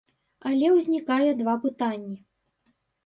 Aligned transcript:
Але 0.51 0.71
ўзнікае 0.77 1.29
два 1.41 1.55
пытанні. 1.67 2.17